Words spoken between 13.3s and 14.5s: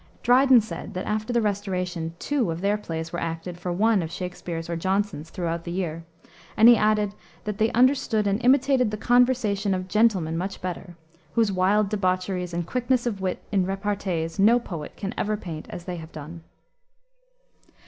in repartees